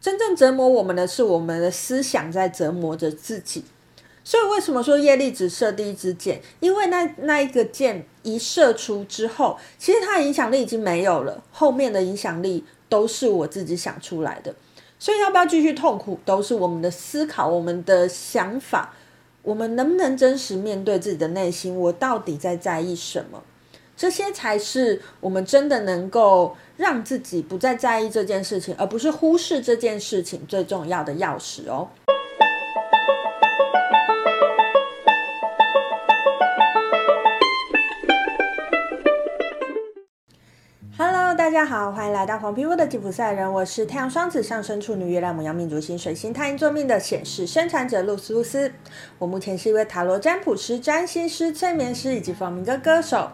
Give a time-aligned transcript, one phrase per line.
[0.00, 3.64] 真正折磨我们的是我们的思想在折磨着自己。
[4.22, 6.40] 所以为什么说业力只射第一支箭？
[6.60, 14.54] 因为那那一个箭一射出之后，其实它的影响力已经没有了，后面的影响力都是我自己想出来的。
[14.98, 18.94] 所以要不要继续痛苦，都是我们的思考，我们的想法，
[19.42, 21.74] 我们能不能真实面对自己的内心？
[21.74, 23.42] 我到底在在意什么？
[23.96, 31.86] 这些才是我们真的能够让自己不再在意这件事情，而不是忽视这件事情最重要的钥匙哦。
[40.96, 48.72] Hello，大家好，欢迎来到黄皮肤的吉普赛人，我是太阳双子上升处女月亮母羊命主星水星太阴座命的显示生产者露丝露丝。
[49.18, 53.30] 我目前是一位塔罗占卜师、占星师、催眠师以及放民歌歌手。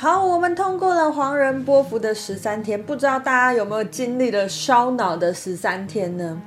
[0.00, 6.40] 好，我们通过了黄人波符的十三天，不知道大家有没有经历了烧脑的十三天呢？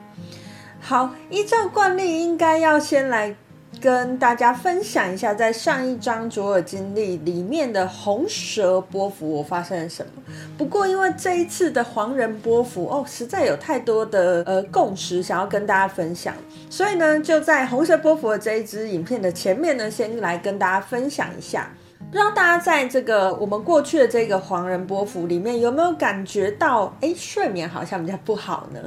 [0.79, 3.35] 好，依照惯例，应该要先来。
[3.79, 10.11] 跟大家分享一下，在上一章卓尔经历里面的红蛇波符，我发生了什么？
[10.57, 16.35] 不过因为这一次的黄人波符哦，实在有太多的呃共识想要跟大家分享，
[16.69, 21.71] 所以呢，就在红蛇波符的这一支影片的前面呢，先来跟大家分享一下。
[22.11, 28.79] 不知道大家在这个我们过去的这个黄人波幅里面有没有感觉到，哎，睡眠好像比较不好呢？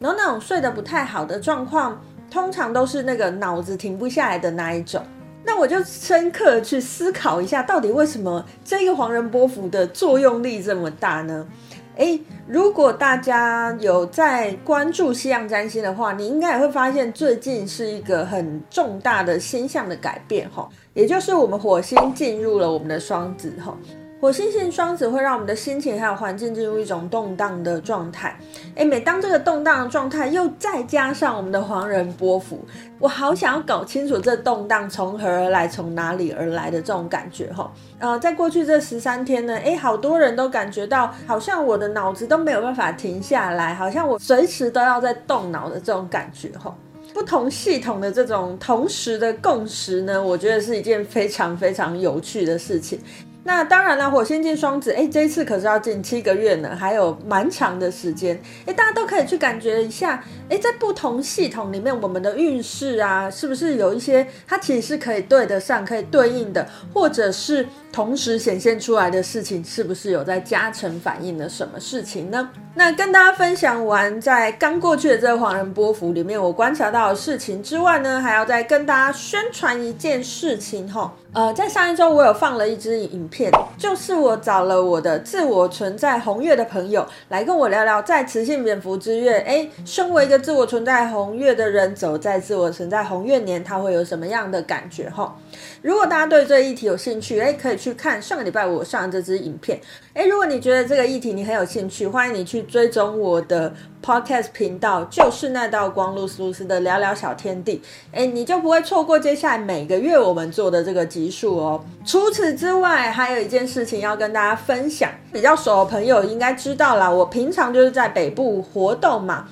[0.00, 2.00] 然后那种睡得不太好的状况。
[2.30, 5.00] 通常都是那个脑子停不下来的那一种，
[5.44, 11.46] 那我就深刻去思考一下，到底为什么这个黄人波幅的作用力这么大呢？
[11.96, 23.76] 诶，如果大家有在关注西洋占星的话，你应该也会发现最近是一个很重大的星象的改变哈，也就是我们火星进入了我们的双子哈。
[24.20, 28.34] 火星进双子会让我们的心情还有环境进入一种动荡的状态。
[28.74, 32.64] 诶，每当这个动荡的状态又再加上我们的黄人波符，
[32.98, 37.70] 我好想要搞清楚这动荡从何而来，从哪里而来的这种感觉哈。
[37.98, 46.74] 呃，在过去这十三天呢，诶，好多人都感觉到好像我的脑子都没有办法停下来，好像我随时都要在动脑的这种感觉哈。
[47.12, 52.98] 不同系统的这种同时的共识呢，我觉得是一件非常非常有趣的事情。
[53.46, 72.48] 那当然了，火星进双子，哎，这一次可是要进七个月呢，还有蛮长的时间，哎，大家都可以去感觉一下，哎，在不同系统里面，我们的运势啊，是不是有一些它其实是可以对得上、可以对应的，或者是同时显现出来的事情，是不是有在加成反映了什么事情呢？
[72.74, 81.14] 那跟大家分享完在刚过去的这个黄人波符里面，我观察到的事情之外呢，还要再跟大家宣传一件事情哈。
[81.34, 95.10] 呃，在上一周我有放了一支影片，就是我找了我的自我存在红月的朋友来跟我聊聊，在雌性蝙蝠之月，诶，身为一个自我存在红月的人，走在自我存在红月年，他会有什么样的感觉？
[95.10, 95.36] 哈，
[95.82, 99.80] 如果大家对这个议题有兴趣，诶，可以去看上个礼拜我上的这支影片。
[100.12, 103.74] 诶，如果你觉得这个议题你很有兴趣，欢迎你去追踪我的。
[104.04, 107.80] Podcast 频道就是那道光露丝露丝的聊聊小天地，
[108.12, 111.82] 诶，你就不会错过接下来每个月我们做的这个集数哦。
[112.04, 119.48] 除此之外，还有一件事情要跟大家分享，比较熟的朋友应该知道啦，我平常就是在北部活动嘛。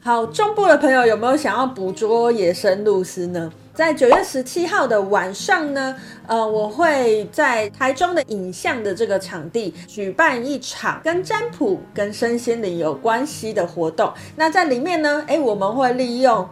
[0.00, 3.52] 好，中部的朋友有没有想要捕捉野生露丝呢？
[3.76, 5.94] 在九月十七号的晚上呢，
[6.26, 14.10] 呃，我会在台中的影像的这个场地举办一场跟占卜、跟身心灵有关系的活动。
[14.34, 16.48] 那在里面呢，诶，我们会利用。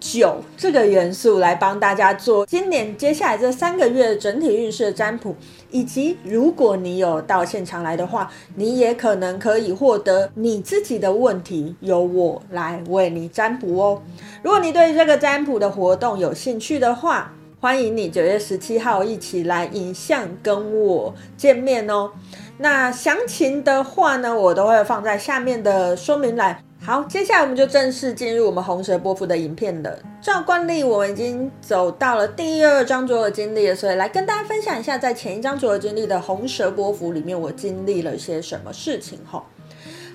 [0.00, 5.34] 九这个元素来帮大家做今年接下来这三个月整体运势的占卜，
[5.70, 14.02] 以及如果你有到现场来的话，你也可能可以获得你自己的问题由我来为你占卜哦。
[14.42, 22.12] 如果你对这个占卜的活动有兴趣的话，欢迎你九月十七号一起来影像跟我见面哦。
[22.58, 26.62] 那详情的话呢，我都会放在下面的说明栏。
[26.88, 29.98] 好，接下来我们就正式进入我们红蛇波符的影片了。
[30.22, 39.18] 照惯例，我们已经走到了第二章卓尔金历了，所以来跟大家分享一下，在前一章卓尔金历的红蛇波符里面，我经历了些什么事情。
[39.30, 39.44] 哈，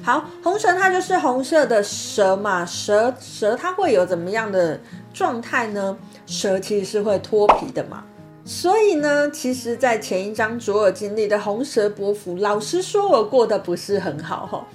[0.02, 4.80] 好，红蛇它就是红色的蛇嘛，蛇蛇它会有怎么样的
[5.14, 5.96] 状态呢？
[6.26, 8.04] 蛇其实是会脱皮的嘛，
[8.46, 14.68] 所以呢，其实，在前一章卓尔金历的红蛇波符，老实说，我过得不是很好哈。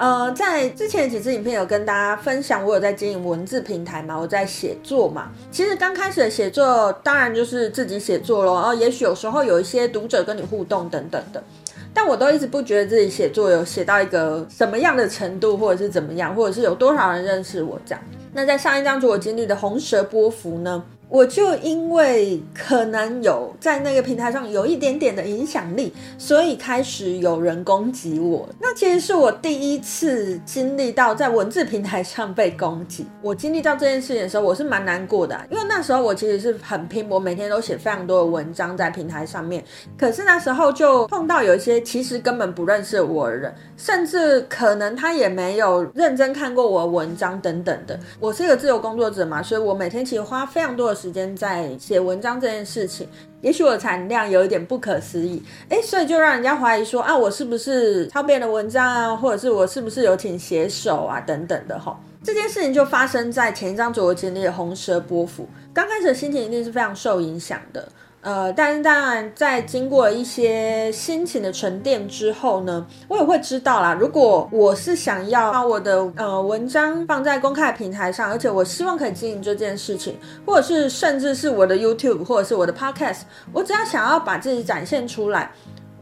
[0.00, 5.30] 呃，在之前几支影片有跟大家分享，我有在经营文字平台嘛，我在写作嘛。
[5.50, 8.54] 其实刚开始的写作，当然就是自己写作咯。
[8.54, 11.44] 然后也许有时候有一些读者跟你互动等等的。
[11.92, 18.02] 但我都一直不觉得自己写作有写到一个什么样的程度，或者是怎么样，或者是有多少人认识我这样。
[18.32, 28.48] 那在上一张主我经历的红蛇波幅呢，我就因为可能有在那个平台上有一点点的影响力，所以开始有人攻击我。
[28.60, 33.04] 那其实是我第一次经历到在文字平台上被攻击。
[33.22, 39.64] 我经历到这件事情的时候，我是蛮难过的，因为那时候我其实是很拼，我每天都写非常多的文章在平台上面。
[39.98, 47.98] 可是那时候就碰到有一些其实根本不认识我的人，甚至可能他也没有认真看过我的文章等等的。
[48.20, 53.08] 我是一个自由工作者嘛，所以我每天其实花非常多的时间在写文章这件事情，
[53.40, 61.96] 也许我的产量有一点不可思议，诶，所以就让人家怀疑说啊，我是不是抄别人的文章啊，或者是我是不是有请写手啊等等的吼。
[62.22, 67.88] 这件事情就发生在前一张左右经历的红蛇波幅，刚开始的心情一定是非常受影响的。
[68.22, 73.94] 呃，但是当然，在经过一些心情的沉淀之后呢，我也会知道啦。
[73.94, 83.20] 如果我是想要把我的呃文章放在公开平台上，而且我希望可以经营这件事情，或者是甚至是我的 YouTube 或者是我的 Podcast，
[83.52, 85.50] 我只要想要把自己展现出来。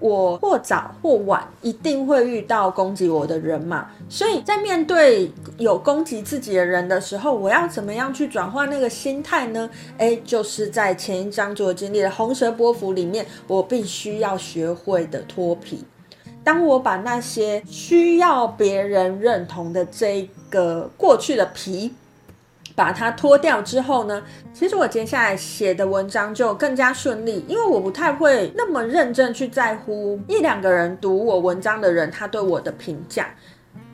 [0.00, 9.68] 我或早或晚一定会遇到攻击我的人嘛，所以在面对有攻击自己的人的时候，我要怎么样去转换那个心态呢？
[9.98, 15.84] 诶，就是在前一章所经历的红蛇波符里面，我必须要学会的脱皮。
[16.44, 21.92] 当我把那些需要别人认同的这个过去的皮，
[22.78, 24.22] 把它脱掉之后呢，
[24.54, 33.34] 其实我接下来写的文章就更加顺利，因为我不太会那么认真去在乎一两个人读我文章的人他对我的评价，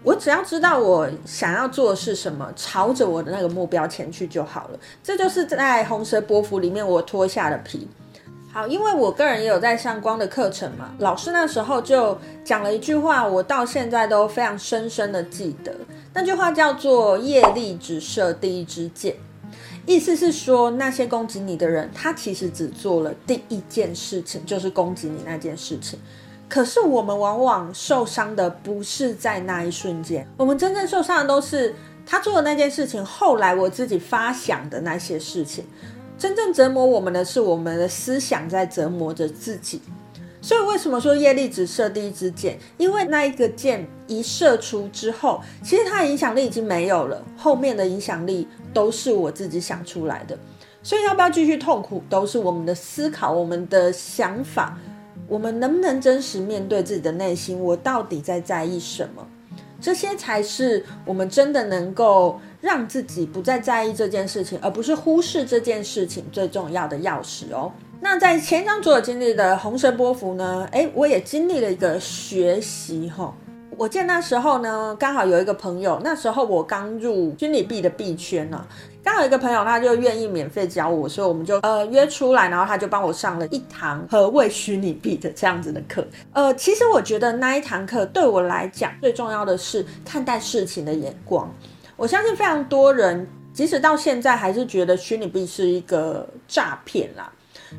[0.02, 4.78] 我只要知道我想要做的是什么，朝着我的那个目标前去就好了。
[5.02, 7.88] 这就是在红蛇波幅里面我脱下的皮。
[8.54, 15.74] 好，因为我个人也有在上光的课程嘛，老师那时候就讲了一句话，我到现在都非常深深的记得。
[16.12, 19.16] 那句话叫做“业力只射第一支箭”，
[19.86, 25.98] 意思是说，那些攻击你的人，他其实只做了第一件事情，就是攻击你那件事情。
[26.48, 31.74] 可是我们往往受伤的不是在那一瞬间，我们真正受伤的都是
[32.06, 35.64] 他做的那件事情，后来我自己发想的那些事情。
[36.16, 39.80] 真正折磨我们的是我们的思想在折磨着自己。
[40.40, 42.58] 所以为什么说业力只射第一支箭？
[42.76, 50.38] 因为那一个箭一射出之后，其实它的影响力已经没有了，后面的影响力都是我自己想出来的。
[50.82, 54.78] 所以要不要继续痛苦，都是我们的思考、我们的想法，
[55.26, 57.58] 我们能不能真实面对自己的内心？
[57.58, 59.26] 我到底在在意什么？
[59.84, 67.70] 这些才是我们真的能够让自己不再在意这件事情，而不是忽视这件事情最重要的钥匙哦。
[68.00, 70.66] 那在前一张所经历的红色波幅呢？
[70.72, 73.34] 诶，我也经历了一个学习哈。
[73.78, 78.66] 我见那时候呢，刚好有一个朋友，那时候我刚入虚拟币的币圈呢，
[79.02, 86.06] 刚好有一个朋友他就愿意免费教我，所以我们就呃约出来，然后他就帮我上了一堂何谓虚拟币的这样子的课。
[86.32, 91.52] 呃，其实我觉得那一堂课对我来讲最重要的是看待事情的眼光。
[91.96, 97.32] 我相信非常多人，即使到现在还是觉得虚拟币是一个诈骗啦。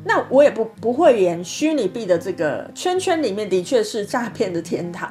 [0.04, 5.10] 那我也不不会言虚拟币的这个圈圈里面的确是诈骗的天堂，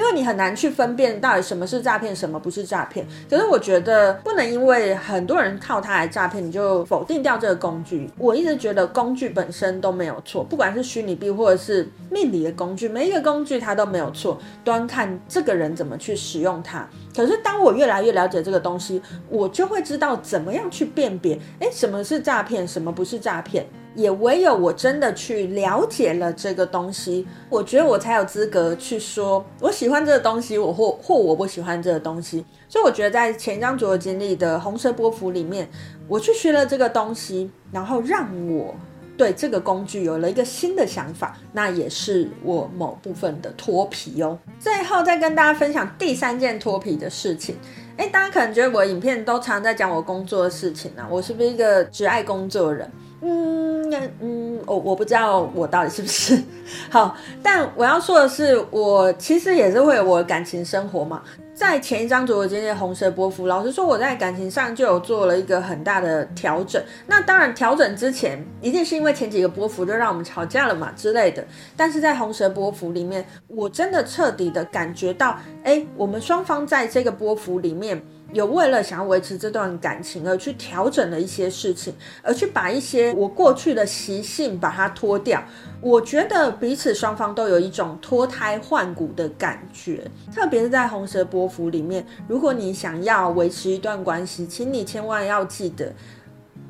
[0.00, 3.06] 因为你很难去分辨到底什么是诈骗，什么不是诈骗。
[3.28, 8.10] 可是我觉得不能因为很多人靠它来诈骗，你就否定掉这个工具。
[8.16, 16.88] 我一直觉得工具本身都没有错，不管是虚拟币或者是命理的工具，每一个工具它都没有错，端看这个人怎么去使用它。
[17.14, 23.66] 可是当我越来越了解这个东西，我就会知道怎么样去辨别，诶，什么是诈骗，什么不是诈骗。
[23.94, 32.44] 也唯有我真的去了解了这个东西，我觉得我才有资格去说我喜欢这个东西，我或或我不喜欢这个东西。
[32.68, 35.68] 所以我觉得在前一章所经历的红色波幅里面，
[36.06, 38.74] 我去学了这个东西，然后让我
[39.16, 44.38] 对这个工具有了一个新的想法，那也是我某部分的脱皮哦。
[44.60, 47.56] 最后再跟大家分享第三件脱皮的事情。
[47.96, 52.90] 诶，大家可能觉得我影片都常在讲我工作的事情啊，我是不是一个只爱工作的人？
[53.22, 56.42] 嗯嗯，我我不知道我到底是不是
[56.88, 61.22] 好，但我要说的是，我其实也是会有我的感情生活嘛。
[61.52, 66.82] 在前一张左右经历红蛇波幅，老实说我在感情上就有做了一个很大的调整。
[67.06, 71.44] 那当然调整之前，一定是因为前几个波幅就让我们吵架了嘛之类的。
[71.76, 78.00] 但是在红蛇波幅里面，我真的彻底的感觉到，哎，我们双方在这个波幅里面。
[78.32, 85.42] 有为了想要维持这段感情而去调整了一些事情，而去把一些我过去的习性把它脱掉。
[85.80, 95.92] 我觉得彼此双方都有一种脱胎换骨的感觉，特别是在红蛇波幅里面，如果你想要维持一段关系，请你千万要记得，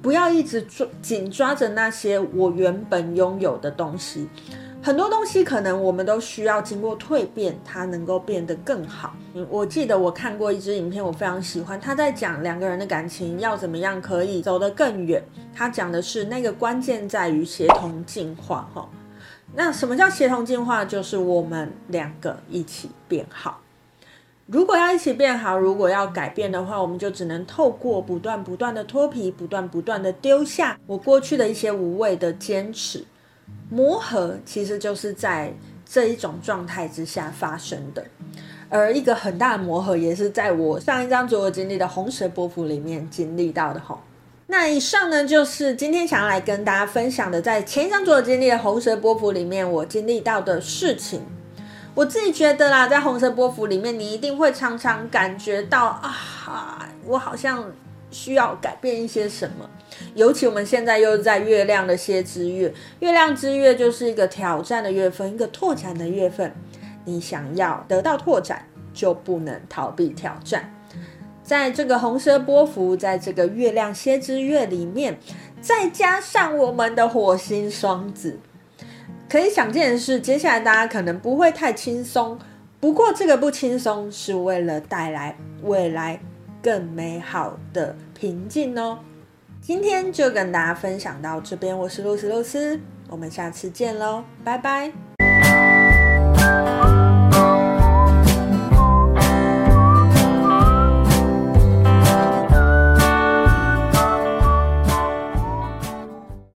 [0.00, 4.28] 不要一直抓紧抓着那些我原本拥有的东西。
[4.82, 9.14] 很多东西可能我们都需要经过蜕变，它能够变得更好。
[9.50, 15.22] 我记得我看过一支影片，我非常喜欢，他在讲两个人的感情要怎么样可以走得更远。
[15.54, 18.88] 他讲的是那个关键在于协同进化，哈。
[19.54, 20.82] 那什么叫协同进化？
[20.82, 23.60] 就是我们两个一起变好。
[24.46, 33.04] 如果要一起变好，如果要改变的话，我们就只能透过不断不断的脱皮，不断不断的丢下我过去的一些无谓的坚持。
[33.70, 35.52] 磨合其实就是在
[35.84, 38.04] 这一种状态之下发生的，
[38.68, 44.00] 而一个很大的磨合也是在我上一张所有经历的红蛇波幅里面经历到的吼。
[44.48, 51.22] 那以上呢，就是今天想要来跟大家分享的，在前一张所有经历的红蛇波幅里面我经历到的事情。
[51.94, 57.64] 我自己觉得啦，在红蛇波幅里面，你一定会常常感觉到啊，我好像。
[58.10, 59.68] 需要改变一些什么？
[60.14, 66.52] 尤其我们现在又在月亮的蝎之月，月亮之月就是一个挑战的月份，一个拓展的月份。
[67.04, 70.72] 你想要得到拓展，就不能逃避挑战。
[71.42, 75.18] 在这个红色波符，在这个月亮蝎之月里面，
[75.60, 78.38] 再加上我们的火星双子，
[79.28, 82.38] 可以想见的是，接下来大家可能不会太轻松。
[82.78, 86.20] 不过，这个不轻松是为了带来未来。
[86.62, 88.98] 更美好的平静哦。
[89.60, 95.09] 今天就跟大家分享到这边，我是露丝露丝，我们下次见喽，拜拜。